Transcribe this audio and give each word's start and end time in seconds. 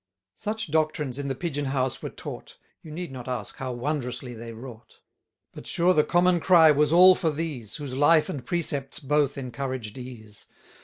Such 0.33 0.71
doctrines 0.71 1.19
in 1.19 1.27
the 1.27 1.35
Pigeon 1.35 1.65
house 1.65 2.01
were 2.01 2.09
taught: 2.09 2.57
You 2.81 2.89
need 2.89 3.11
not 3.11 3.27
ask 3.27 3.57
how 3.57 3.71
wondrously 3.71 4.33
they 4.33 4.51
wrought: 4.51 4.97
But 5.53 5.67
sure 5.67 5.93
the 5.93 6.03
common 6.03 6.39
cry 6.39 6.71
was 6.71 6.91
all 6.91 7.13
for 7.13 7.29
these, 7.29 7.75
Whose 7.75 7.95
life 7.95 8.27
and 8.27 8.43
precepts 8.43 8.99
both 8.99 9.37
encouraged 9.37 9.99
ease. 9.99 10.47